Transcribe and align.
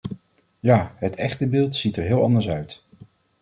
Ja, 0.59 0.93
het 0.95 1.15
echte 1.15 1.47
beeld 1.47 1.75
ziet 1.75 1.97
er 1.97 2.03
heel 2.03 2.23
anders 2.23 2.49
uit. 2.49 2.83